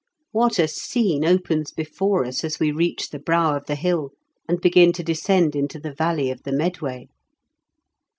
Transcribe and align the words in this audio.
What 0.31 0.57
a 0.57 0.67
scene 0.67 1.23
opens 1.23 1.71
before 1.71 2.25
us 2.25 2.43
as 2.43 2.59
we 2.59 2.71
reach 2.71 3.11
the 3.11 3.19
brow 3.19 3.55
of 3.55 3.67
the 3.67 3.75
hill, 3.75 4.13
and 4.49 4.59
begin 4.59 4.91
to 4.93 5.03
descend 5.03 5.55
into 5.55 5.79
the 5.79 5.93
valley 5.93 6.31
of 6.31 6.41
the 6.41 6.51
Medway 6.51 7.07